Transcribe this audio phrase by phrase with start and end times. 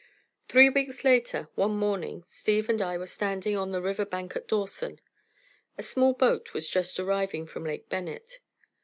[0.47, 4.47] Three weeks later, one morning, Steve and I were standing on the river bank at
[4.47, 4.99] Dawson.
[5.77, 8.39] A small boat was just arriving from Lake Bennett.